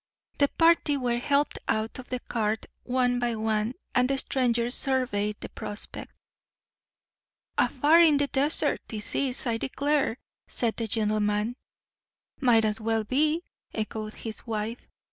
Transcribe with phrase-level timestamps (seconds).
[0.39, 5.39] The party were helped out of the cart one by one, and the strangers surveyed
[5.39, 6.11] the prospect.
[7.59, 10.17] "'Afar in the desert,' this is, I declare,"
[10.47, 11.55] said the gentleman.
[12.39, 13.43] "Might as well be,"
[13.75, 14.89] echoed his wife.